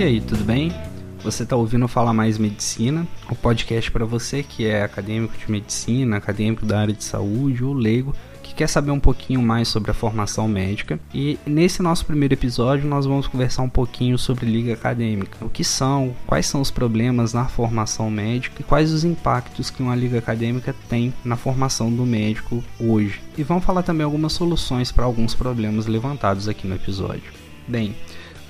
[0.00, 0.72] E aí, tudo bem?
[1.22, 6.16] Você está ouvindo Falar Mais Medicina, o podcast para você que é acadêmico de medicina,
[6.16, 9.94] acadêmico da área de saúde ou leigo que quer saber um pouquinho mais sobre a
[9.94, 10.98] formação médica.
[11.12, 15.36] E nesse nosso primeiro episódio nós vamos conversar um pouquinho sobre liga acadêmica.
[15.44, 19.82] O que são, quais são os problemas na formação médica e quais os impactos que
[19.82, 23.20] uma liga acadêmica tem na formação do médico hoje.
[23.36, 27.30] E vamos falar também algumas soluções para alguns problemas levantados aqui no episódio.
[27.68, 27.94] Bem,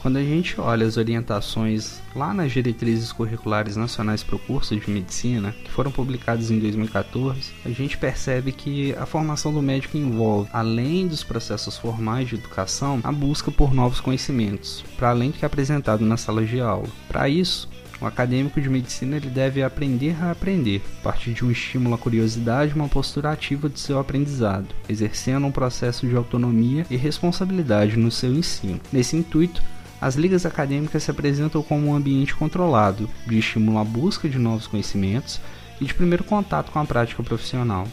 [0.02, 4.90] quando a gente olha as orientações lá nas diretrizes curriculares nacionais para o curso de
[4.90, 10.48] medicina, que foram publicadas em 2014, a gente percebe que a formação do médico envolve,
[10.52, 15.45] além dos processos formais de educação, a busca por novos conhecimentos, para além do que
[15.45, 16.88] é apresentado na sala de aula.
[17.09, 17.68] Para isso,
[18.01, 21.98] o acadêmico de medicina ele deve aprender a aprender, a partir de um estímulo à
[21.98, 27.98] curiosidade e uma postura ativa de seu aprendizado, exercendo um processo de autonomia e responsabilidade
[27.98, 28.80] no seu ensino.
[28.90, 29.62] Nesse intuito,
[30.01, 34.66] as ligas acadêmicas se apresentam como um ambiente controlado, de estímulo à busca de novos
[34.66, 35.40] conhecimentos
[35.80, 37.87] e de primeiro contato com a prática profissional.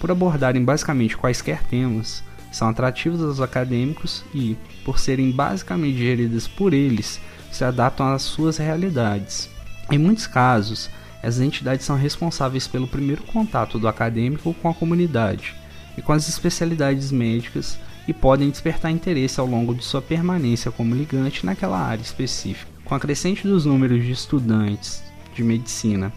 [0.00, 6.74] Por abordarem basicamente quaisquer temas, são atrativos aos acadêmicos e, por serem basicamente geridas por
[6.74, 9.48] eles, se adaptam às suas realidades.
[9.90, 10.90] Em muitos casos,
[11.22, 15.54] essas entidades são responsáveis pelo primeiro contato do acadêmico com a comunidade
[15.96, 20.94] e com as especialidades médicas e podem despertar interesse ao longo de sua permanência como
[20.94, 22.70] ligante naquela área específica.
[22.84, 25.02] Com a crescente dos números de estudantes
[25.34, 26.12] de medicina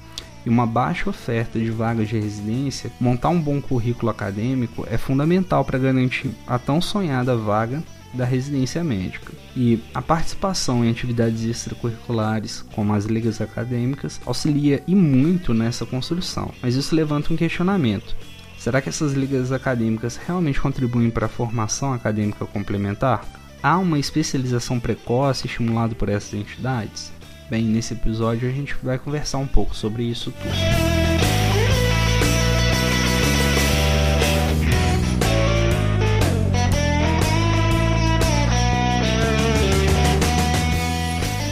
[0.45, 5.63] e uma baixa oferta de vagas de residência, montar um bom currículo acadêmico é fundamental
[5.65, 9.33] para garantir a tão sonhada vaga da residência médica.
[9.55, 16.51] E a participação em atividades extracurriculares, como as ligas acadêmicas, auxilia e muito nessa construção.
[16.61, 18.15] Mas isso levanta um questionamento:
[18.57, 23.23] Será que essas ligas acadêmicas realmente contribuem para a formação acadêmica complementar?
[23.61, 27.11] Há uma especialização precoce estimulada por essas entidades?
[27.49, 30.49] Bem, nesse episódio a gente vai conversar um pouco sobre isso tudo.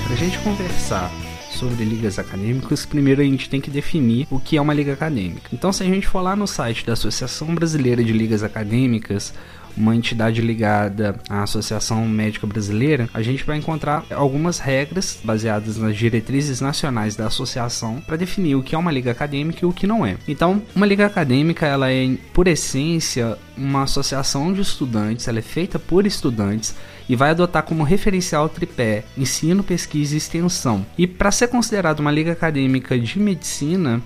[0.03, 1.11] Para a gente conversar
[1.55, 5.49] sobre ligas acadêmicas, primeiro a gente tem que definir o que é uma liga acadêmica.
[5.53, 9.33] Então, se a gente for lá no site da Associação Brasileira de Ligas Acadêmicas,
[9.77, 15.97] uma entidade ligada à Associação Médica Brasileira, a gente vai encontrar algumas regras baseadas nas
[15.97, 19.85] diretrizes nacionais da associação para definir o que é uma liga acadêmica e o que
[19.85, 20.17] não é.
[20.27, 25.77] Então, uma liga acadêmica, ela é por essência uma associação de estudantes, ela é feita
[25.77, 26.75] por estudantes
[27.07, 30.85] e vai adotar como referencial o tripé ensino, pesquisa e extensão.
[30.97, 34.01] E para ser considerado uma liga acadêmica de medicina,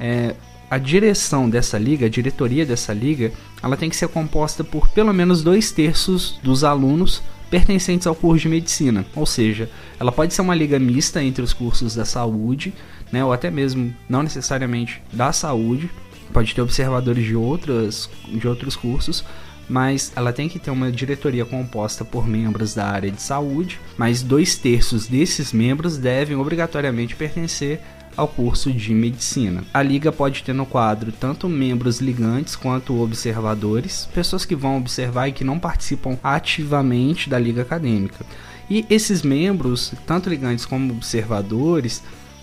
[0.00, 0.34] é,
[0.70, 3.32] a direção dessa liga, a diretoria dessa liga,
[3.62, 8.42] ela tem que ser composta por pelo menos dois terços dos alunos pertencentes ao curso
[8.42, 9.06] de medicina.
[9.14, 12.74] Ou seja, ela pode ser uma liga mista entre os cursos da saúde,
[13.10, 15.90] né, ou até mesmo não necessariamente da saúde,
[16.32, 19.24] pode ter observadores de, outras, de outros cursos,
[19.68, 24.22] mas ela tem que ter uma diretoria composta por membros da área de saúde, mas
[24.22, 27.80] dois terços desses membros devem obrigatoriamente pertencer
[28.16, 29.62] ao curso de medicina.
[29.72, 35.28] A liga pode ter no quadro tanto membros ligantes quanto observadores, pessoas que vão observar
[35.28, 38.26] e que não participam ativamente da liga acadêmica.
[38.68, 42.02] E esses membros, tanto ligantes como observadores,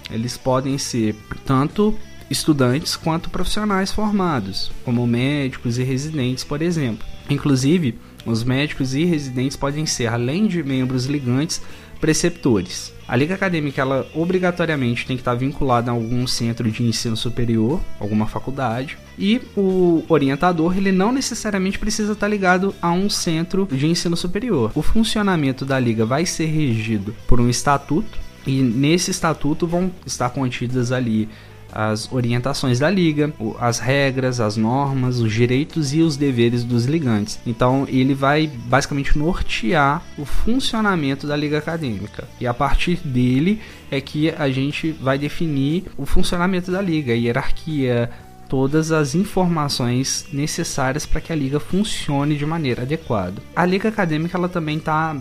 [0.09, 1.13] eles podem ser
[1.45, 1.93] tanto
[2.29, 7.05] estudantes quanto profissionais formados, como médicos e residentes, por exemplo.
[7.29, 11.61] Inclusive, os médicos e residentes podem ser, além de membros ligantes,
[11.99, 12.93] preceptores.
[13.07, 17.79] A liga acadêmica ela obrigatoriamente tem que estar vinculada a algum centro de ensino superior,
[17.99, 23.85] alguma faculdade, e o orientador ele não necessariamente precisa estar ligado a um centro de
[23.85, 24.71] ensino superior.
[24.75, 30.29] O funcionamento da liga vai ser regido por um estatuto e nesse estatuto vão estar
[30.29, 31.29] contidas ali
[31.75, 37.37] as orientações da liga, as regras, as normas, os direitos e os deveres dos ligantes.
[37.45, 42.25] Então ele vai basicamente nortear o funcionamento da liga acadêmica.
[42.39, 43.59] E a partir dele
[43.91, 48.09] é que a gente vai definir o funcionamento da liga, a hierarquia,
[48.47, 53.41] todas as informações necessárias para que a liga funcione de maneira adequada.
[53.55, 55.15] A liga acadêmica ela também está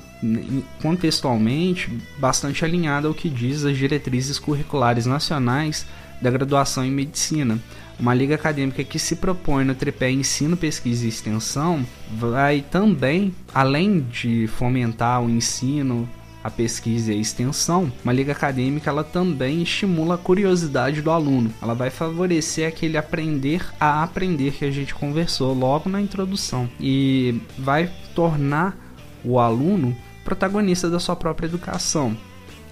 [0.80, 5.86] contextualmente bastante alinhada ao que diz as diretrizes curriculares nacionais
[6.24, 7.58] da graduação em medicina.
[8.00, 14.00] Uma liga acadêmica que se propõe no tripé ensino, pesquisa e extensão vai também, além
[14.00, 16.08] de fomentar o ensino,
[16.42, 21.50] a pesquisa e a extensão, uma liga acadêmica ela também estimula a curiosidade do aluno.
[21.62, 27.40] Ela vai favorecer aquele aprender a aprender que a gente conversou logo na introdução e
[27.58, 28.76] vai tornar
[29.24, 32.14] o aluno protagonista da sua própria educação.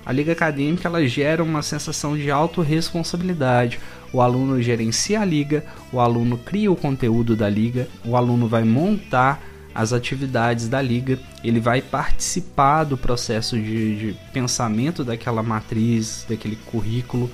[0.04, 3.78] A liga acadêmica ela gera uma sensação de autorresponsabilidade.
[4.12, 8.64] O aluno gerencia a liga, o aluno cria o conteúdo da liga, o aluno vai
[8.64, 9.40] montar
[9.74, 16.56] as atividades da liga, ele vai participar do processo de, de pensamento daquela matriz, daquele
[16.56, 17.30] currículo.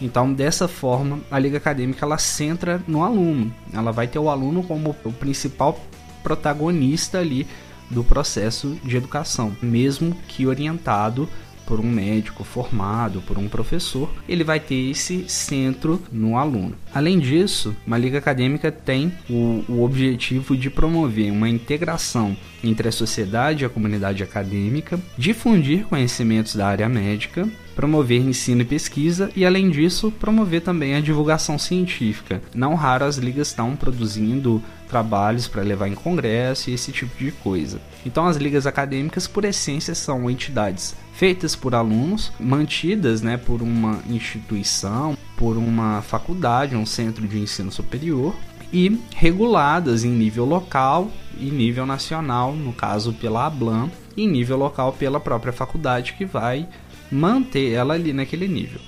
[0.00, 3.52] Então, dessa forma, a liga acadêmica ela centra no aluno.
[3.72, 5.80] Ela vai ter o aluno como o principal
[6.22, 7.46] protagonista ali
[7.90, 11.28] do processo de educação, mesmo que orientado
[11.68, 16.74] por um médico formado, por um professor, ele vai ter esse centro no aluno.
[16.94, 22.34] Além disso, uma liga acadêmica tem o, o objetivo de promover uma integração
[22.64, 28.64] entre a sociedade e a comunidade acadêmica, difundir conhecimentos da área médica, promover ensino e
[28.64, 32.40] pesquisa e, além disso, promover também a divulgação científica.
[32.54, 37.30] Não raro as ligas estão produzindo trabalhos para levar em congresso e esse tipo de
[37.30, 37.78] coisa.
[38.06, 43.98] Então, as ligas acadêmicas, por essência, são entidades feitas por alunos, mantidas né, por uma
[44.08, 48.36] instituição, por uma faculdade, um centro de ensino superior
[48.72, 54.56] e reguladas em nível local e nível nacional, no caso pela ABLAM, e em nível
[54.56, 56.68] local pela própria faculdade que vai
[57.10, 58.80] manter ela ali naquele nível.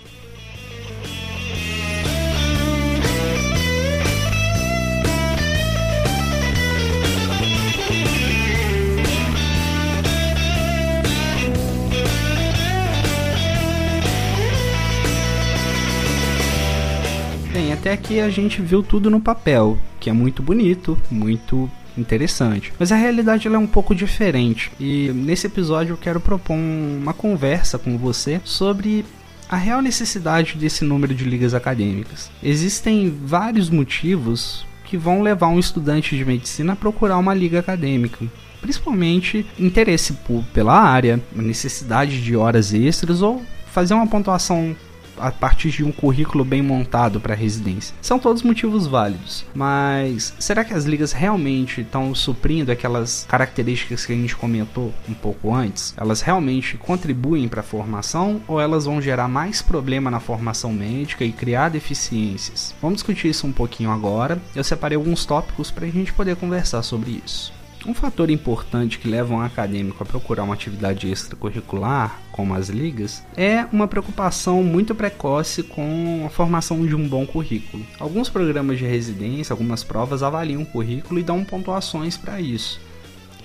[17.80, 22.74] Até aqui a gente viu tudo no papel, que é muito bonito, muito interessante.
[22.78, 24.70] Mas a realidade é um pouco diferente.
[24.78, 29.02] E nesse episódio eu quero propor uma conversa com você sobre
[29.48, 32.30] a real necessidade desse número de ligas acadêmicas.
[32.42, 38.26] Existem vários motivos que vão levar um estudante de medicina a procurar uma liga acadêmica.
[38.60, 40.14] Principalmente interesse
[40.52, 43.42] pela área, necessidade de horas extras ou
[43.72, 44.76] fazer uma pontuação
[45.20, 47.94] a partir de um currículo bem montado para residência.
[48.00, 54.12] São todos motivos válidos, mas será que as ligas realmente estão suprindo aquelas características que
[54.12, 55.94] a gente comentou um pouco antes?
[55.96, 61.24] Elas realmente contribuem para a formação ou elas vão gerar mais problema na formação médica
[61.24, 62.74] e criar deficiências?
[62.80, 64.40] Vamos discutir isso um pouquinho agora.
[64.54, 67.59] Eu separei alguns tópicos para a gente poder conversar sobre isso.
[67.86, 73.24] Um fator importante que leva um acadêmico a procurar uma atividade extracurricular, como as ligas,
[73.36, 77.84] é uma preocupação muito precoce com a formação de um bom currículo.
[77.98, 82.80] Alguns programas de residência, algumas provas avaliam o currículo e dão pontuações para isso.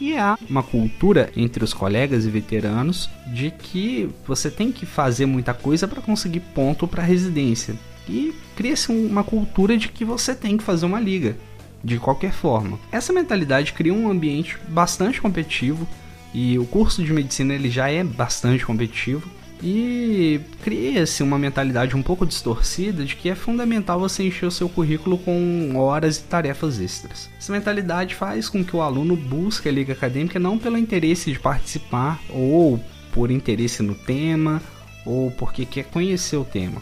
[0.01, 5.25] E há uma cultura entre os colegas e veteranos de que você tem que fazer
[5.25, 7.75] muita coisa para conseguir ponto para residência.
[8.07, 11.37] E cria-se uma cultura de que você tem que fazer uma liga
[11.85, 12.79] de qualquer forma.
[12.91, 15.87] Essa mentalidade cria um ambiente bastante competitivo
[16.33, 19.29] e o curso de medicina ele já é bastante competitivo
[19.63, 24.67] e cria-se uma mentalidade um pouco distorcida de que é fundamental você encher o seu
[24.67, 27.29] currículo com horas e tarefas extras.
[27.37, 31.39] Essa mentalidade faz com que o aluno busque a liga acadêmica não pelo interesse de
[31.39, 32.83] participar ou
[33.13, 34.61] por interesse no tema
[35.05, 36.81] ou porque quer conhecer o tema,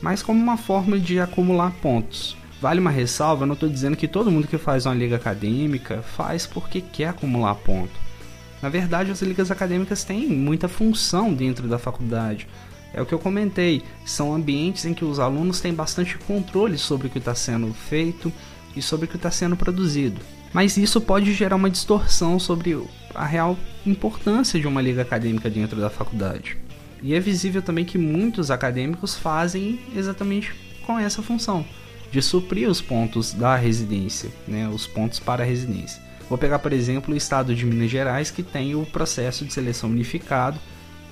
[0.00, 2.36] mas como uma forma de acumular pontos.
[2.60, 6.00] Vale uma ressalva, eu não estou dizendo que todo mundo que faz uma liga acadêmica
[6.02, 7.92] faz porque quer acumular ponto.
[8.62, 12.48] Na verdade, as ligas acadêmicas têm muita função dentro da faculdade.
[12.94, 17.08] É o que eu comentei, são ambientes em que os alunos têm bastante controle sobre
[17.08, 18.32] o que está sendo feito
[18.74, 20.18] e sobre o que está sendo produzido.
[20.50, 22.82] Mas isso pode gerar uma distorção sobre
[23.14, 26.56] a real importância de uma liga acadêmica dentro da faculdade.
[27.02, 30.54] E é visível também que muitos acadêmicos fazem exatamente
[30.86, 31.66] com essa função
[32.10, 36.00] de suprir os pontos da residência, né, os pontos para a residência.
[36.28, 39.90] Vou pegar, por exemplo, o estado de Minas Gerais, que tem o processo de seleção
[39.90, 40.58] unificado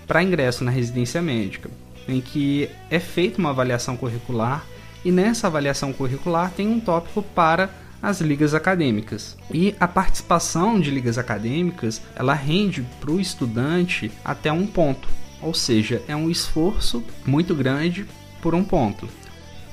[0.07, 1.71] para ingresso na residência médica,
[2.09, 4.65] em que é feita uma avaliação curricular
[5.05, 7.71] e nessa avaliação curricular tem um tópico para
[8.03, 9.37] as ligas acadêmicas.
[9.53, 15.09] E a participação de ligas acadêmicas, ela rende para o estudante até um ponto,
[15.41, 18.07] ou seja, é um esforço muito grande
[18.43, 19.09] por um ponto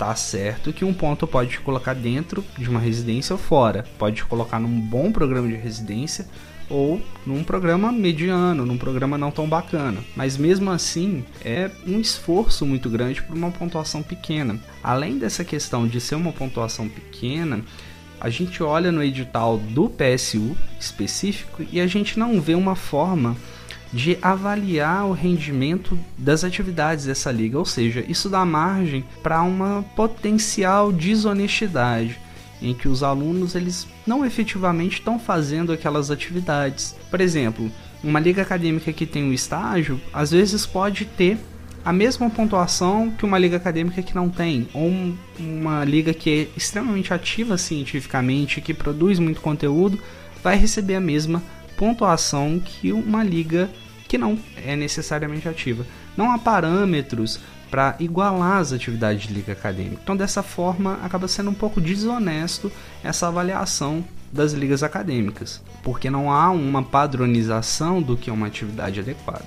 [0.01, 4.15] tá certo que um ponto pode te colocar dentro de uma residência ou fora, pode
[4.15, 6.27] te colocar num bom programa de residência
[6.67, 9.99] ou num programa mediano, num programa não tão bacana.
[10.15, 14.59] Mas mesmo assim, é um esforço muito grande para uma pontuação pequena.
[14.81, 17.63] Além dessa questão de ser uma pontuação pequena,
[18.19, 23.37] a gente olha no edital do PSU específico e a gente não vê uma forma
[23.93, 29.83] de avaliar o rendimento das atividades dessa liga, ou seja, isso dá margem para uma
[29.95, 32.19] potencial desonestidade
[32.61, 36.95] em que os alunos eles não efetivamente estão fazendo aquelas atividades.
[37.09, 37.71] Por exemplo,
[38.03, 41.37] uma liga acadêmica que tem um estágio, às vezes pode ter
[41.83, 46.29] a mesma pontuação que uma liga acadêmica que não tem, ou um, uma liga que
[46.29, 49.99] é extremamente ativa cientificamente, que produz muito conteúdo,
[50.43, 51.41] vai receber a mesma
[51.81, 53.67] pontuação que uma liga
[54.07, 55.83] que não é necessariamente ativa.
[56.15, 57.39] Não há parâmetros
[57.71, 59.99] para igualar as atividades de liga acadêmica.
[60.03, 62.71] Então, dessa forma, acaba sendo um pouco desonesto
[63.03, 68.99] essa avaliação das ligas acadêmicas, porque não há uma padronização do que é uma atividade
[68.99, 69.45] adequada.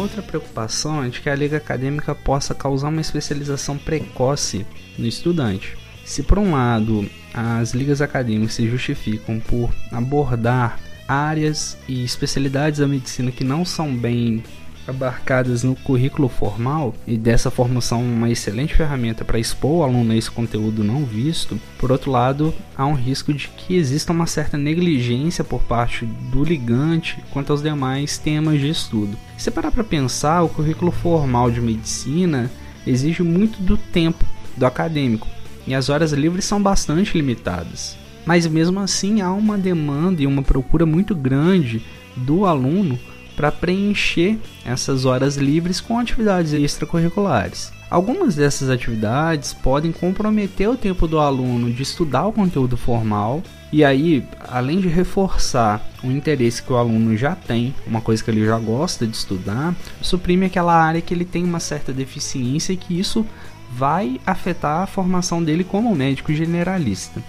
[0.00, 4.66] Outra preocupação é de que a liga acadêmica possa causar uma especialização precoce
[4.98, 5.76] no estudante.
[6.04, 12.88] Se por um lado as ligas acadêmicas se justificam por abordar áreas e especialidades da
[12.88, 14.42] medicina que não são bem
[14.86, 20.12] abarcadas no currículo formal e dessa forma são uma excelente ferramenta para expor o aluno
[20.12, 24.26] a esse conteúdo não visto, por outro lado, há um risco de que exista uma
[24.26, 29.16] certa negligência por parte do ligante quanto aos demais temas de estudo.
[29.36, 32.50] Se parar para pensar, o currículo formal de medicina
[32.86, 34.24] exige muito do tempo
[34.56, 35.28] do acadêmico
[35.66, 37.96] e as horas livres são bastante limitadas.
[38.26, 41.82] Mas mesmo assim há uma demanda e uma procura muito grande
[42.16, 42.98] do aluno
[43.40, 47.72] para preencher essas horas livres com atividades extracurriculares.
[47.90, 53.42] Algumas dessas atividades podem comprometer o tempo do aluno de estudar o conteúdo formal,
[53.72, 58.30] e aí, além de reforçar o interesse que o aluno já tem, uma coisa que
[58.30, 62.76] ele já gosta de estudar, suprime aquela área que ele tem uma certa deficiência e
[62.76, 63.24] que isso
[63.72, 67.22] vai afetar a formação dele como médico generalista.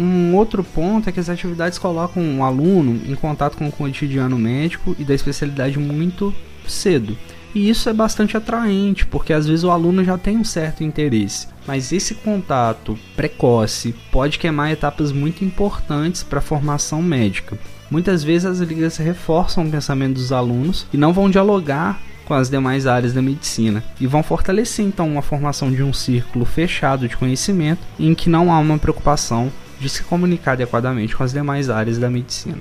[0.00, 4.38] Um outro ponto é que as atividades colocam o aluno em contato com o cotidiano
[4.38, 6.34] médico e da especialidade muito
[6.66, 7.14] cedo.
[7.54, 11.48] E isso é bastante atraente, porque às vezes o aluno já tem um certo interesse,
[11.66, 17.58] mas esse contato precoce pode queimar etapas muito importantes para a formação médica.
[17.90, 22.48] Muitas vezes as ligas reforçam o pensamento dos alunos e não vão dialogar com as
[22.48, 27.16] demais áreas da medicina e vão fortalecer então uma formação de um círculo fechado de
[27.18, 31.98] conhecimento em que não há uma preocupação de se comunicar adequadamente com as demais áreas
[31.98, 32.58] da medicina.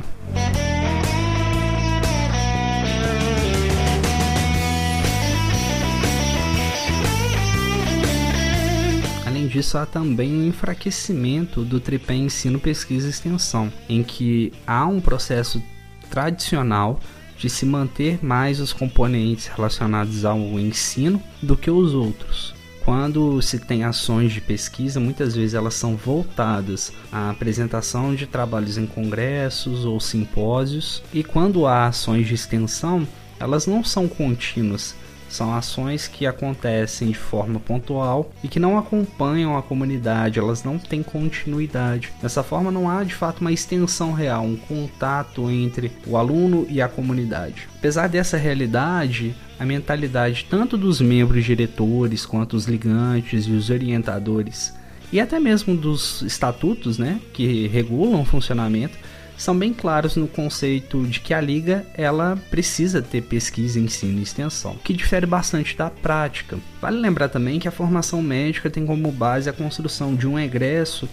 [9.27, 14.85] Além disso, há também um enfraquecimento do tripé ensino, pesquisa e extensão, em que há
[14.88, 15.61] um processo
[16.09, 16.99] tradicional
[17.38, 22.58] de se manter mais os componentes relacionados ao ensino do que os outros.
[22.89, 28.79] Quando se tem ações de pesquisa, muitas vezes elas são voltadas à apresentação de trabalhos
[28.79, 33.08] em congressos ou simpósios, e quando há ações de extensão,
[33.39, 34.96] elas não são contínuas,
[35.29, 40.77] são ações que acontecem de forma pontual e que não acompanham a comunidade, elas não
[40.77, 42.12] têm continuidade.
[42.21, 46.81] Dessa forma, não há de fato uma extensão real, um contato entre o aluno e
[46.81, 47.67] a comunidade.
[47.77, 54.77] Apesar dessa realidade, a mentalidade tanto dos membros diretores quanto os ligantes e os orientadores
[55.12, 58.98] e até mesmo dos estatutos, né, que regulam o funcionamento,
[59.39, 64.24] são bem claros no conceito de que a liga ela precisa ter pesquisa, ensino e
[64.24, 66.60] extensão, que difere bastante da prática.
[66.81, 71.08] Vale lembrar também que a formação médica tem como base a construção de um egresso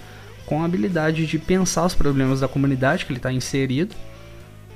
[0.45, 3.95] com a habilidade de pensar os problemas da comunidade que ele está inserido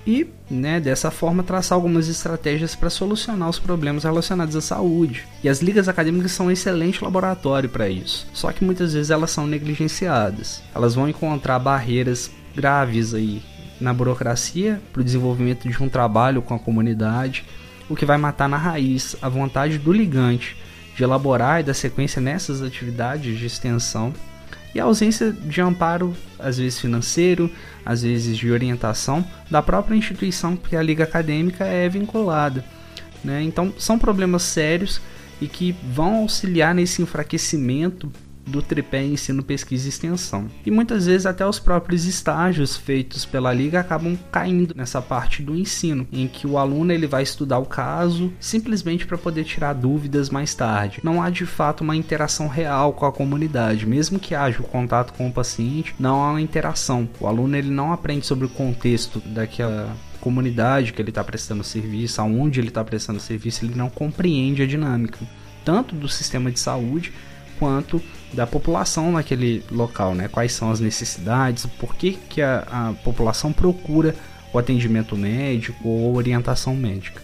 [0.07, 5.27] e, né, dessa forma, traçar algumas estratégias para solucionar os problemas relacionados à saúde.
[5.43, 8.27] E as ligas acadêmicas são um excelente laboratório para isso.
[8.33, 10.63] Só que muitas vezes elas são negligenciadas.
[10.75, 13.43] Elas vão encontrar barreiras graves aí
[13.81, 17.45] na burocracia para o desenvolvimento de um trabalho com a comunidade,
[17.89, 20.57] o que vai matar na raiz a vontade do ligante
[20.97, 24.13] de elaborar e dar sequência nessas atividades de extensão
[24.75, 27.51] e a ausência de amparo, às vezes financeiro,
[27.85, 32.65] às vezes de orientação da própria instituição que a liga acadêmica é vinculada.
[33.25, 33.43] Né?
[33.43, 35.01] Então são problemas sérios
[35.41, 38.13] e que vão auxiliar nesse enfraquecimento
[38.47, 40.47] do tripé ensino, pesquisa e extensão.
[40.65, 45.57] E muitas vezes até os próprios estágios feitos pela liga acabam caindo nessa parte do
[45.57, 50.31] ensino, em que o aluno ele vai estudar o caso simplesmente para poder tirar dúvidas
[50.31, 51.01] mais tarde.
[51.03, 55.13] Não há de fato uma interação real com a comunidade, mesmo que haja o contato
[55.13, 57.09] com o paciente, não há uma interação.
[57.21, 62.21] O aluno ele não aprende sobre o contexto daquela comunidade que ele está prestando serviço,
[62.21, 65.19] aonde ele está prestando serviço, ele não compreende a dinâmica
[65.65, 67.13] tanto do sistema de saúde
[67.61, 68.03] quanto
[68.33, 70.27] da população naquele local, né?
[70.27, 74.17] Quais são as necessidades, por que, que a, a população procura
[74.53, 77.23] o atendimento médico ou orientação médica.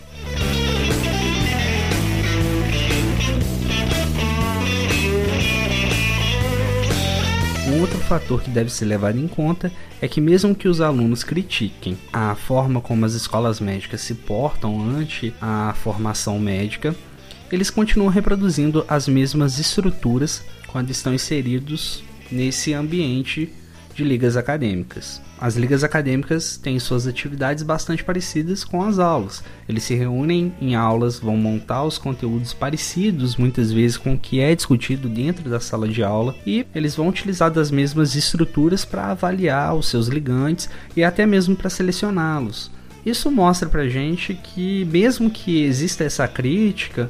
[7.69, 11.25] Um outro fator que deve ser levado em conta é que, mesmo que os alunos
[11.25, 16.95] critiquem a forma como as escolas médicas se portam ante a formação médica,
[17.51, 23.53] eles continuam reproduzindo as mesmas estruturas quando estão inseridos nesse ambiente
[23.95, 25.23] de ligas acadêmicas.
[25.39, 29.43] As ligas acadêmicas têm suas atividades bastante parecidas com as aulas.
[29.69, 34.41] Eles se reúnem em aulas, vão montar os conteúdos parecidos muitas vezes com o que
[34.41, 39.11] é discutido dentro da sala de aula e eles vão utilizar das mesmas estruturas para
[39.11, 42.71] avaliar os seus ligantes e até mesmo para selecioná-los.
[43.07, 47.09] Isso mostra para gente que mesmo que exista essa crítica,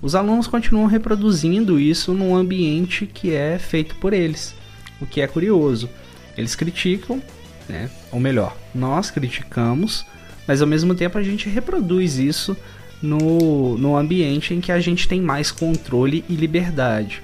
[0.00, 4.54] os alunos continuam reproduzindo isso num ambiente que é feito por eles,
[5.02, 5.90] o que é curioso.
[6.34, 7.22] Eles criticam,
[7.68, 7.90] né?
[8.10, 10.06] Ou melhor, nós criticamos,
[10.48, 12.56] mas ao mesmo tempo a gente reproduz isso
[13.02, 17.22] no, no ambiente em que a gente tem mais controle e liberdade.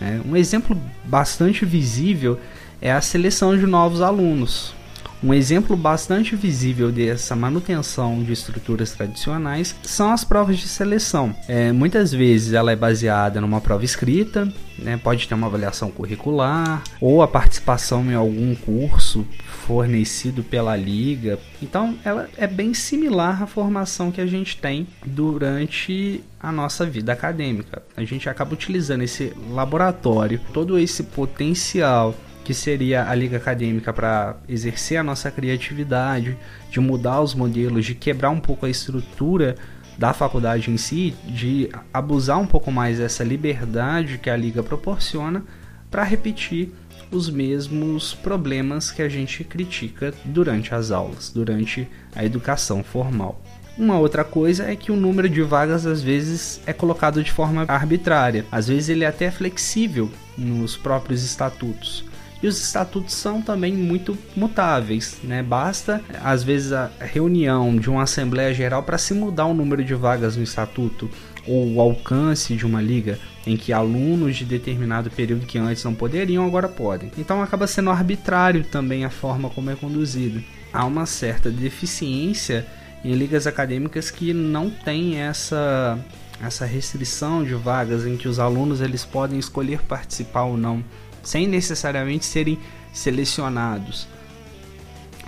[0.00, 0.20] Né?
[0.28, 2.36] Um exemplo bastante visível
[2.82, 4.74] é a seleção de novos alunos.
[5.22, 11.36] Um exemplo bastante visível dessa manutenção de estruturas tradicionais são as provas de seleção.
[11.46, 16.82] É, muitas vezes ela é baseada numa prova escrita, né, pode ter uma avaliação curricular
[17.02, 19.26] ou a participação em algum curso
[19.66, 21.38] fornecido pela liga.
[21.62, 27.12] Então, ela é bem similar à formação que a gente tem durante a nossa vida
[27.12, 27.82] acadêmica.
[27.94, 32.14] A gente acaba utilizando esse laboratório, todo esse potencial
[32.50, 36.36] que seria a liga acadêmica para exercer a nossa criatividade,
[36.68, 39.54] de mudar os modelos, de quebrar um pouco a estrutura
[39.96, 45.44] da faculdade em si, de abusar um pouco mais dessa liberdade que a liga proporciona
[45.88, 46.72] para repetir
[47.12, 53.40] os mesmos problemas que a gente critica durante as aulas, durante a educação formal.
[53.78, 57.64] Uma outra coisa é que o número de vagas às vezes é colocado de forma
[57.68, 62.09] arbitrária, às vezes ele é até flexível nos próprios estatutos.
[62.42, 65.42] E os estatutos são também muito mutáveis, né?
[65.42, 69.94] Basta às vezes a reunião de uma assembleia geral para se mudar o número de
[69.94, 71.10] vagas no estatuto
[71.46, 75.94] ou o alcance de uma liga em que alunos de determinado período que antes não
[75.94, 77.10] poderiam agora podem.
[77.18, 80.42] Então acaba sendo arbitrário também a forma como é conduzido.
[80.72, 82.66] Há uma certa deficiência
[83.04, 85.98] em ligas acadêmicas que não tem essa
[86.42, 90.82] essa restrição de vagas em que os alunos eles podem escolher participar ou não
[91.22, 92.58] sem necessariamente serem
[92.92, 94.06] selecionados.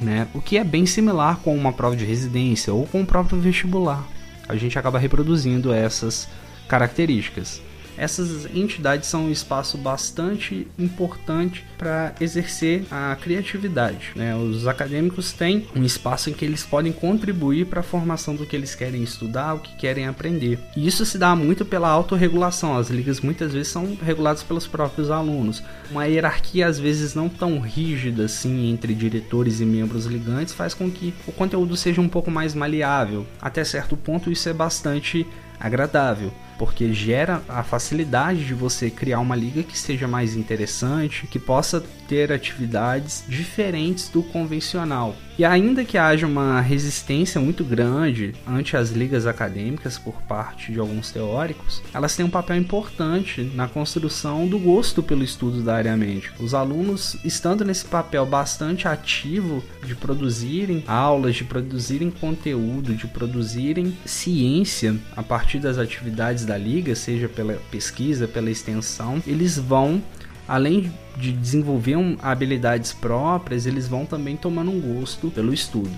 [0.00, 0.26] Né?
[0.34, 4.06] O que é bem similar com uma prova de residência ou com o próprio vestibular.
[4.48, 6.28] A gente acaba reproduzindo essas
[6.66, 7.60] características
[7.96, 14.12] essas entidades são um espaço bastante importante para exercer a criatividade.
[14.14, 14.34] Né?
[14.34, 18.56] Os acadêmicos têm um espaço em que eles podem contribuir para a formação do que
[18.56, 20.58] eles querem estudar, o que querem aprender.
[20.76, 22.76] E isso se dá muito pela autorregulação.
[22.76, 25.62] As ligas muitas vezes são reguladas pelos próprios alunos.
[25.90, 30.90] Uma hierarquia às vezes não tão rígida assim entre diretores e membros ligantes faz com
[30.90, 33.26] que o conteúdo seja um pouco mais maleável.
[33.40, 35.26] Até certo ponto isso é bastante
[35.58, 41.38] agradável porque gera a facilidade de você criar uma liga que seja mais interessante, que
[41.38, 45.16] possa ter atividades diferentes do convencional.
[45.38, 50.78] E ainda que haja uma resistência muito grande ante as ligas acadêmicas por parte de
[50.78, 55.96] alguns teóricos, elas têm um papel importante na construção do gosto pelo estudo da área
[55.96, 56.34] médica.
[56.38, 63.96] Os alunos, estando nesse papel bastante ativo de produzirem aulas, de produzirem conteúdo, de produzirem
[64.04, 70.02] ciência a partir das atividades da liga, seja pela pesquisa, pela extensão, eles vão
[70.46, 75.90] além de desenvolver habilidades próprias, eles vão também tomando um gosto pelo estudo.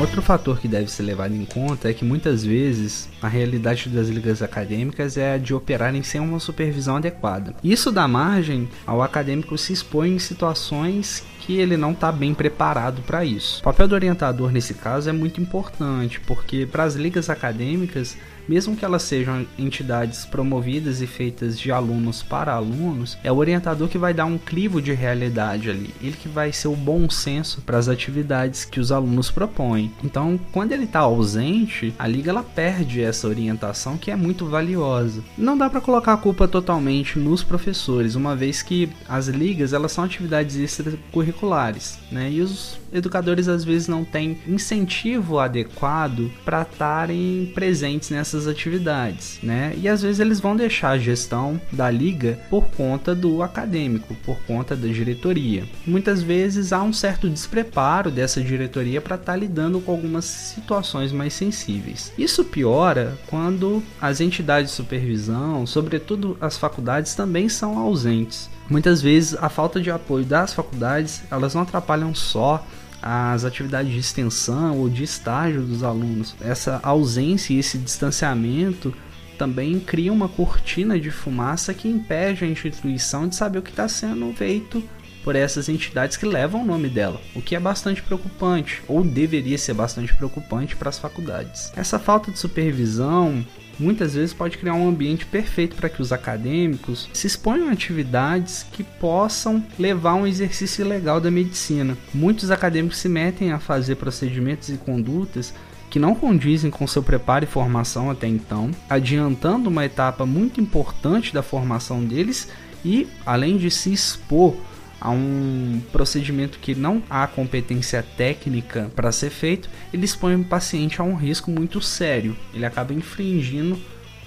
[0.00, 4.08] Outro fator que deve ser levado em conta é que muitas vezes a realidade das
[4.08, 7.54] ligas acadêmicas é a de operarem sem uma supervisão adequada.
[7.62, 13.02] Isso dá margem ao acadêmico se expor em situações que ele não está bem preparado
[13.02, 13.60] para isso.
[13.60, 18.16] O papel do orientador nesse caso é muito importante, porque para as ligas acadêmicas
[18.50, 23.86] mesmo que elas sejam entidades promovidas e feitas de alunos para alunos, é o orientador
[23.86, 27.60] que vai dar um crivo de realidade ali, ele que vai ser o bom senso
[27.60, 29.92] para as atividades que os alunos propõem.
[30.02, 35.22] Então, quando ele está ausente, a liga ela perde essa orientação que é muito valiosa.
[35.38, 39.92] Não dá para colocar a culpa totalmente nos professores, uma vez que as ligas elas
[39.92, 42.28] são atividades extracurriculares, né?
[42.32, 49.38] E os educadores às vezes não têm incentivo adequado para estarem presentes nessas essas atividades,
[49.42, 49.74] né?
[49.76, 54.38] E às vezes eles vão deixar a gestão da liga por conta do acadêmico, por
[54.46, 55.64] conta da diretoria.
[55.86, 61.12] Muitas vezes há um certo despreparo dessa diretoria para estar tá lidando com algumas situações
[61.12, 62.12] mais sensíveis.
[62.16, 68.48] Isso piora quando as entidades de supervisão, sobretudo as faculdades, também são ausentes.
[68.68, 72.64] Muitas vezes a falta de apoio das faculdades, elas não atrapalham só
[73.02, 76.34] as atividades de extensão ou de estágio dos alunos.
[76.40, 78.94] Essa ausência e esse distanciamento
[79.38, 83.88] também cria uma cortina de fumaça que impede a instituição de saber o que está
[83.88, 84.82] sendo feito
[85.24, 89.58] por essas entidades que levam o nome dela, o que é bastante preocupante, ou deveria
[89.58, 91.72] ser bastante preocupante para as faculdades.
[91.76, 93.44] Essa falta de supervisão
[93.80, 98.66] muitas vezes pode criar um ambiente perfeito para que os acadêmicos se exponham a atividades
[98.70, 101.96] que possam levar a um exercício legal da medicina.
[102.12, 105.54] Muitos acadêmicos se metem a fazer procedimentos e condutas
[105.88, 111.34] que não condizem com seu preparo e formação até então, adiantando uma etapa muito importante
[111.34, 112.48] da formação deles
[112.84, 114.56] e, além de se expor
[115.00, 121.00] a um procedimento que não há competência técnica para ser feito, ele expõe o paciente
[121.00, 122.36] a um risco muito sério.
[122.52, 123.78] Ele acaba infringindo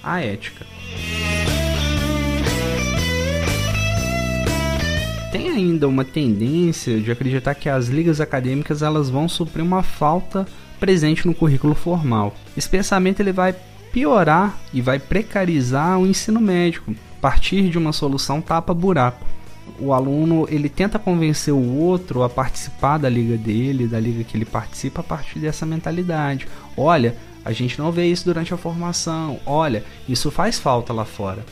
[0.02, 0.66] a ética.
[5.30, 10.46] Tem ainda uma tendência de acreditar que as ligas acadêmicas elas vão suprir uma falta
[10.80, 12.34] presente no currículo formal.
[12.56, 13.54] Esse pensamento ele vai
[13.92, 19.33] piorar e vai precarizar o ensino médico, a partir de uma solução tapa-buraco
[19.78, 24.36] o aluno ele tenta convencer o outro a participar da liga dele, da liga que
[24.36, 26.46] ele participa a partir dessa mentalidade.
[26.76, 29.38] Olha, a gente não vê isso durante a formação.
[29.44, 31.44] Olha, isso faz falta lá fora.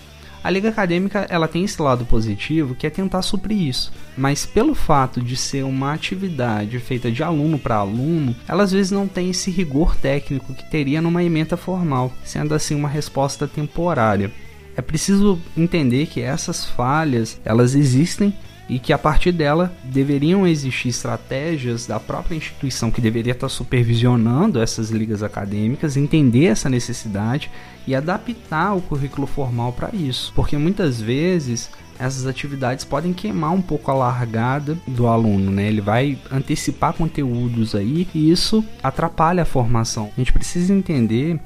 [0.44, 4.74] A liga acadêmica ela tem esse lado positivo que é tentar suprir isso, mas pelo
[4.74, 9.30] fato de ser uma atividade feita de aluno para aluno, ela às vezes não tem
[9.30, 14.32] esse rigor técnico que teria numa ementa formal, sendo assim uma resposta temporária.
[14.76, 18.34] É preciso entender que essas falhas, elas existem
[18.68, 24.60] e que a partir dela deveriam existir estratégias da própria instituição que deveria estar supervisionando
[24.60, 27.50] essas ligas acadêmicas, entender essa necessidade
[27.86, 33.62] e adaptar o currículo formal para isso, porque muitas vezes essas atividades podem queimar um
[33.62, 35.68] pouco a largada do aluno, né?
[35.68, 40.10] Ele vai antecipar conteúdos aí e isso atrapalha a formação.
[40.16, 41.38] A gente precisa entender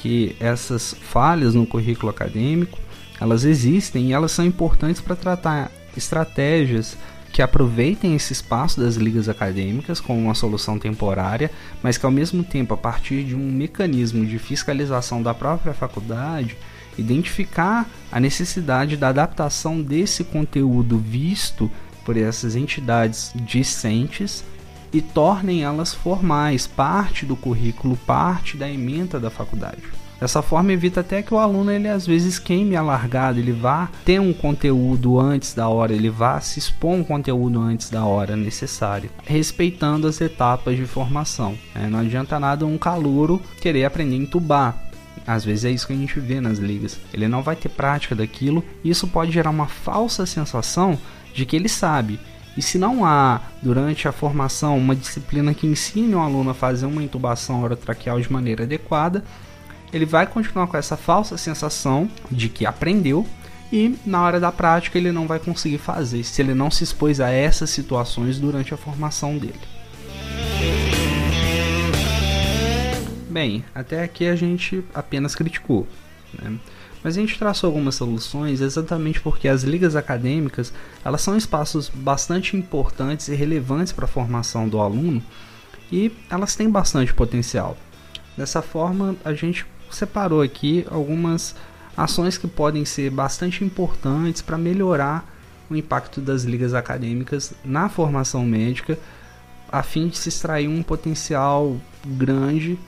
[0.00, 2.78] que essas falhas no currículo acadêmico
[3.20, 6.96] elas existem e elas são importantes para tratar estratégias
[7.32, 11.50] que aproveitem esse espaço das ligas acadêmicas como uma solução temporária,
[11.82, 16.56] mas que ao mesmo tempo, a partir de um mecanismo de fiscalização da própria faculdade,
[16.98, 21.70] identificar a necessidade da adaptação desse conteúdo visto
[22.04, 24.42] por essas entidades discentes
[24.92, 29.82] e tornem elas formais, parte do currículo, parte da ementa da faculdade.
[30.20, 33.88] Dessa forma evita até que o aluno ele às vezes queime a largada, ele vá
[34.04, 38.36] ter um conteúdo antes da hora, ele vá se expor um conteúdo antes da hora
[38.36, 41.56] necessário, respeitando as etapas de formação.
[41.74, 44.90] É, não adianta nada um calouro querer aprender a entubar,
[45.26, 46.98] às vezes é isso que a gente vê nas ligas.
[47.12, 50.98] Ele não vai ter prática daquilo e isso pode gerar uma falsa sensação
[51.32, 52.18] de que ele sabe.
[52.60, 56.84] E se não há, durante a formação, uma disciplina que ensine o aluno a fazer
[56.84, 59.24] uma intubação orotraqueal de maneira adequada,
[59.90, 63.26] ele vai continuar com essa falsa sensação de que aprendeu
[63.72, 67.18] e na hora da prática ele não vai conseguir fazer se ele não se expôs
[67.18, 69.58] a essas situações durante a formação dele.
[73.30, 75.88] Bem, até aqui a gente apenas criticou.
[76.34, 76.58] Né?
[77.02, 80.72] Mas a gente traçou algumas soluções exatamente porque as ligas acadêmicas
[81.04, 85.22] elas são espaços bastante importantes e relevantes para a formação do aluno
[85.90, 87.76] e elas têm bastante potencial.
[88.36, 91.54] Dessa forma, a gente separou aqui algumas
[91.96, 95.28] ações que podem ser bastante importantes para melhorar
[95.68, 98.98] o impacto das ligas acadêmicas na formação médica,
[99.70, 102.78] a fim de se extrair um potencial grande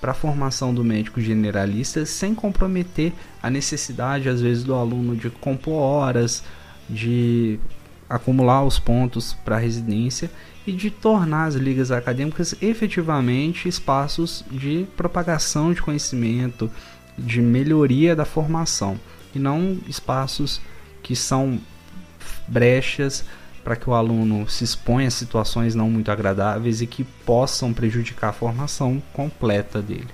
[0.00, 5.30] para a formação do médico generalista sem comprometer a necessidade, às vezes, do aluno de
[5.30, 6.44] compor horas,
[6.88, 7.58] de
[8.08, 10.30] acumular os pontos para a residência
[10.66, 16.70] e de tornar as ligas acadêmicas efetivamente espaços de propagação de conhecimento,
[17.18, 18.98] de melhoria da formação
[19.34, 20.60] e não espaços
[21.02, 21.60] que são
[22.46, 23.24] brechas
[23.68, 28.30] para que o aluno se exponha a situações não muito agradáveis e que possam prejudicar
[28.30, 30.08] a formação completa dele.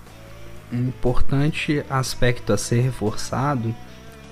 [0.73, 3.73] Um importante aspecto a ser reforçado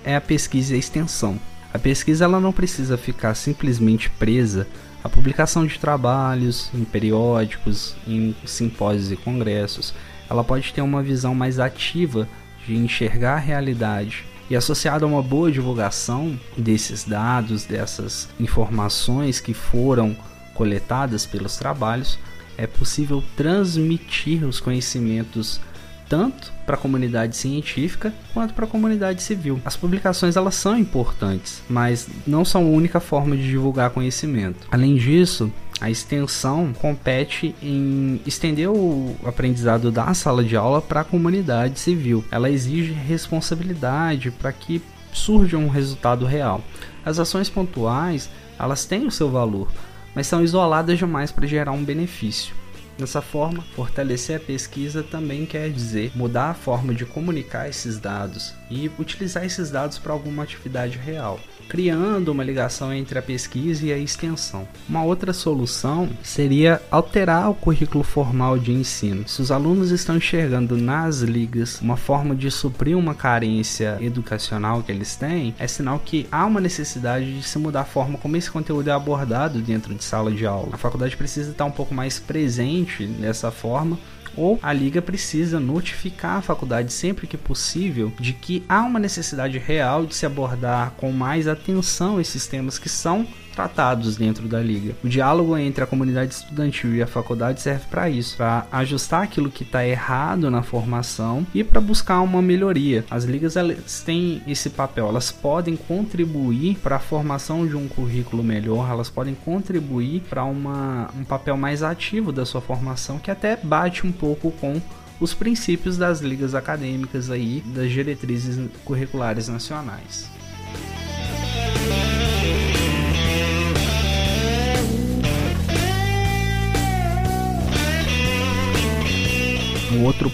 [0.03, 1.39] é a pesquisa e a extensão.
[1.73, 4.67] A pesquisa ela não precisa ficar simplesmente presa
[5.05, 9.95] à publicação de trabalhos em periódicos, em simpósios e congressos.
[10.29, 12.27] ela pode ter uma visão mais ativa
[12.67, 14.25] de enxergar a realidade.
[14.53, 20.15] E associado a uma boa divulgação desses dados, dessas informações que foram
[20.53, 22.19] coletadas pelos trabalhos,
[22.59, 25.59] é possível transmitir os conhecimentos
[26.07, 29.59] tanto para a comunidade científica quanto para a comunidade civil.
[29.65, 34.69] As publicações elas são importantes, mas não são a única forma de divulgar conhecimento.
[34.71, 35.51] Além disso,
[35.83, 42.25] a extensão compete em estender o aprendizado da sala de aula para a comunidade civil.
[42.31, 44.81] Ela exige responsabilidade para que
[45.12, 46.62] surja um resultado real.
[47.05, 49.73] As ações pontuais, elas têm o seu valor,
[50.14, 52.55] mas são isoladas demais para gerar um benefício.
[52.97, 58.55] Dessa forma, fortalecer a pesquisa também quer dizer mudar a forma de comunicar esses dados
[58.71, 61.40] e utilizar esses dados para alguma atividade real
[61.73, 64.69] criando uma ligação entre a pesquisa e a extensão.
[64.87, 69.27] Uma outra solução seria alterar o currículo formal de ensino.
[69.27, 74.93] Se os alunos estão enxergando nas ligas uma forma de suprir uma carência educacional que
[74.93, 78.51] eles têm, é sinal que há uma necessidade de se mudar a forma como esse
[78.51, 80.69] conteúdo é abordado dentro de sala de aula.
[80.73, 83.99] A faculdade precisa estar um pouco mais presente nessa forma
[84.37, 89.59] ou a liga precisa notificar a faculdade sempre que possível de que há uma necessidade
[89.59, 94.95] real de se abordar com mais atenção esses temas que são tratados dentro da liga.
[95.05, 99.51] O diálogo entre a comunidade estudantil e a faculdade serve para isso, para ajustar aquilo
[99.51, 103.05] que está errado na formação e para buscar uma melhoria.
[103.11, 108.43] As ligas elas têm esse papel, elas podem contribuir para a formação de um currículo
[108.43, 114.07] melhor, elas podem contribuir para um papel mais ativo da sua formação que até bate
[114.07, 114.81] um pouco com
[115.21, 120.29] os princípios das ligas acadêmicas aí, das diretrizes curriculares nacionais.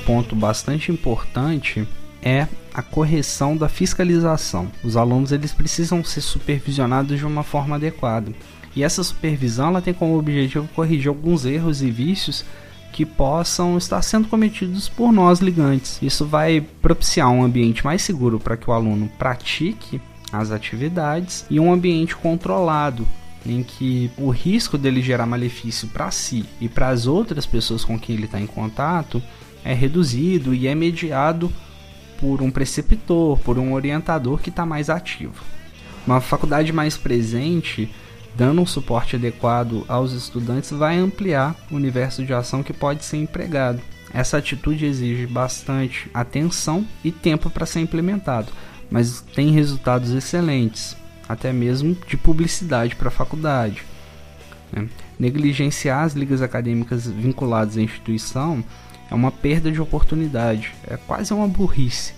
[0.08, 1.86] Ponto bastante importante
[2.22, 4.72] é a correção da fiscalização.
[4.82, 8.32] Os alunos eles precisam ser supervisionados de uma forma adequada.
[8.74, 12.42] E essa supervisão ela tem como objetivo corrigir alguns erros e vícios
[12.90, 15.98] que possam estar sendo cometidos por nós ligantes.
[16.00, 20.00] Isso vai propiciar um ambiente mais seguro para que o aluno pratique
[20.32, 23.06] as atividades e um ambiente controlado
[23.44, 27.98] em que o risco dele gerar malefício para si e para as outras pessoas com
[27.98, 29.22] quem ele está em contato
[29.68, 31.52] é reduzido e é mediado
[32.18, 35.44] por um preceptor, por um orientador que está mais ativo.
[36.06, 37.90] Uma faculdade mais presente,
[38.34, 43.18] dando um suporte adequado aos estudantes, vai ampliar o universo de ação que pode ser
[43.18, 43.82] empregado.
[44.14, 48.50] Essa atitude exige bastante atenção e tempo para ser implementado,
[48.90, 50.96] mas tem resultados excelentes,
[51.28, 53.82] até mesmo de publicidade para a faculdade.
[54.72, 54.88] Né?
[55.18, 58.64] Negligenciar as ligas acadêmicas vinculadas à instituição
[59.10, 62.14] é uma perda de oportunidade, é quase uma burrice.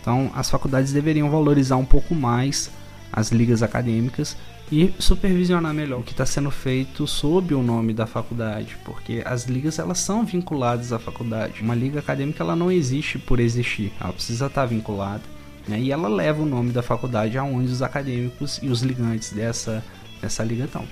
[0.00, 2.70] Então, as faculdades deveriam valorizar um pouco mais
[3.12, 4.36] as ligas acadêmicas
[4.70, 9.44] e supervisionar melhor o que está sendo feito sob o nome da faculdade, porque as
[9.44, 11.62] ligas elas são vinculadas à faculdade.
[11.62, 15.22] Uma liga acadêmica ela não existe por existir, ela precisa estar tá vinculada.
[15.68, 15.80] Né?
[15.80, 19.82] E ela leva o nome da faculdade aonde os acadêmicos e os ligantes dessa,
[20.20, 20.84] dessa liga estão.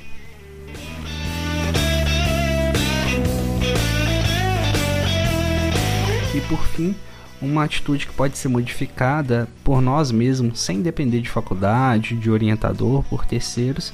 [6.35, 6.95] E por fim,
[7.43, 13.03] uma atitude que pode ser modificada por nós mesmos, sem depender de faculdade, de orientador,
[13.05, 13.93] por terceiros,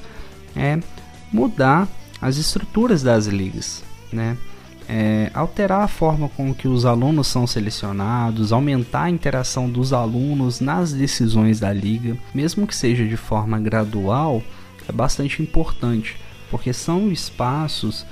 [0.55, 0.79] é
[1.33, 1.87] mudar
[2.21, 4.37] as estruturas das ligas, né?
[4.87, 10.59] É, alterar a forma com que os alunos são selecionados, aumentar a interação dos alunos
[10.59, 14.41] nas decisões da liga, mesmo que seja de forma gradual,
[14.87, 16.17] é bastante importante,
[16.49, 18.03] porque são espaços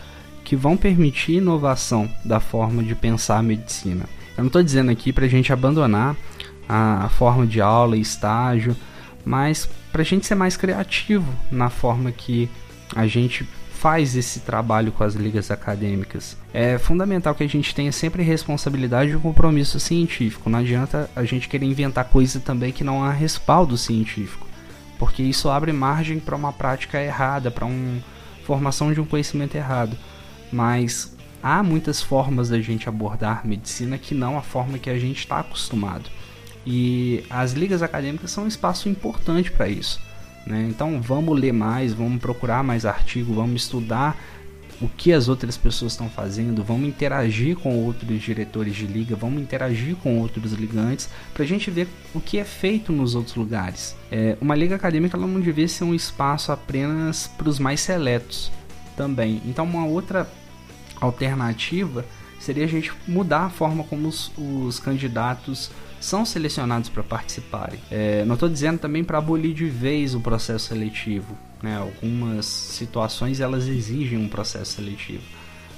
[0.44, 4.06] que vão permitir inovação da forma de pensar a medicina.
[4.38, 6.15] Eu não estou dizendo aqui para a gente abandonar
[6.69, 8.76] a, forma de aula e estágio,
[9.26, 12.50] mas para a gente ser mais criativo na forma que
[12.95, 16.38] a gente faz esse trabalho com as ligas acadêmicas.
[16.54, 20.50] É fundamental que a gente tenha sempre responsabilidade e compromisso científico.
[20.50, 24.47] Não adianta a gente querer inventar coisa também que não há respaldo científico,
[24.97, 28.02] porque isso abre margem para uma prática errada, para uma
[28.45, 29.97] formação de um conhecimento errado
[30.52, 35.19] mas há muitas formas da gente abordar medicina que não a forma que a gente
[35.19, 36.10] está acostumado.
[36.65, 40.02] E as ligas acadêmicas são um espaço importante para isso.
[40.45, 40.67] Né?
[40.69, 44.17] Então vamos ler mais, vamos procurar mais artigos, vamos estudar
[44.80, 49.41] o que as outras pessoas estão fazendo, vamos interagir com outros diretores de liga, vamos
[49.41, 53.95] interagir com outros ligantes para a gente ver o que é feito nos outros lugares.
[54.12, 58.52] É, uma liga acadêmica não devia ser um espaço apenas para os mais seletos
[58.95, 59.41] também.
[59.45, 60.30] Então, uma outra
[61.00, 62.06] alternativa
[62.40, 67.80] seria a gente mudar a forma como os, os candidatos são selecionados para participarem.
[67.90, 71.36] É, não estou dizendo também para abolir de vez o processo seletivo.
[71.62, 71.76] Né?
[71.78, 75.24] Algumas situações elas exigem um processo seletivo,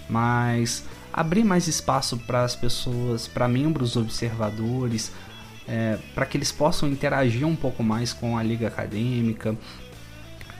[0.09, 5.11] mas abrir mais espaço para as pessoas, para membros observadores,
[5.67, 9.55] é, para que eles possam interagir um pouco mais com a liga acadêmica,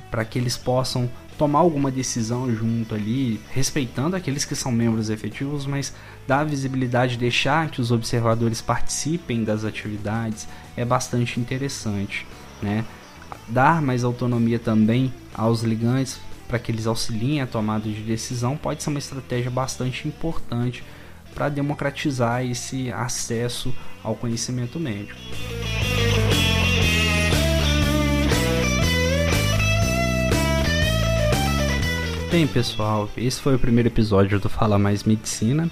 [0.09, 5.65] para que eles possam tomar alguma decisão junto ali, respeitando aqueles que são membros efetivos,
[5.65, 5.93] mas
[6.27, 12.27] dar visibilidade, deixar que os observadores participem das atividades é bastante interessante,
[12.61, 12.83] né?
[13.47, 18.83] Dar mais autonomia também aos ligantes para que eles auxiliem a tomada de decisão pode
[18.83, 20.83] ser uma estratégia bastante importante
[21.33, 23.73] para democratizar esse acesso
[24.03, 25.17] ao conhecimento médico.
[32.31, 35.67] Bem, pessoal, esse foi o primeiro episódio do Fala Mais Medicina.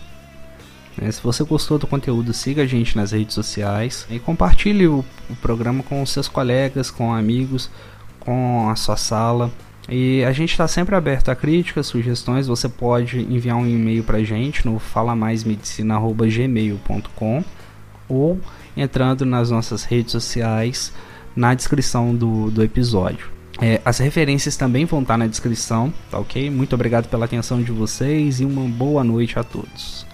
[1.00, 5.06] É, se você gostou do conteúdo, siga a gente nas redes sociais e compartilhe o,
[5.39, 7.70] programa com seus colegas, com amigos,
[8.20, 9.52] com a sua sala.
[9.88, 12.48] E a gente está sempre aberto a críticas, sugestões.
[12.48, 17.43] Você pode enviar um e-mail para a gente no falamaismedicina.gmail.com
[18.10, 18.41] ou
[18.76, 20.91] entrando nas nossas redes sociais
[21.36, 23.37] na descrição do, do episódio.
[23.62, 26.50] É, as referências também vão estar na descrição, tá ok?
[26.50, 30.07] Muito obrigado pela atenção de vocês e uma boa noite a todos.